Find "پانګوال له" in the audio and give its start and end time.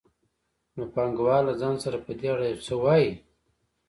0.93-1.53